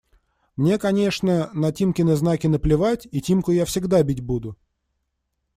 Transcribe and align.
Мне, 0.55 0.79
конечно, 0.79 1.51
на 1.53 1.71
Тимкины 1.71 2.15
знаки 2.15 2.47
наплевать, 2.47 3.07
и 3.11 3.21
Тимку 3.21 3.51
я 3.51 3.65
всегда 3.65 4.01
бить 4.01 4.21
буду… 4.23 4.57